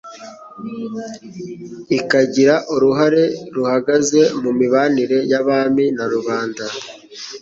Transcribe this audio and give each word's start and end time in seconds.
ikagira 1.97 2.55
uruhare 2.73 3.23
ruhagaze 3.55 4.21
mu 4.41 4.51
mibanire 4.59 5.17
y'Abami 5.31 5.85
na 5.97 6.05
rubanda 6.13 6.63